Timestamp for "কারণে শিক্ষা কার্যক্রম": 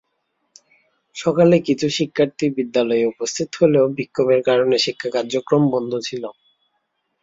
4.49-5.63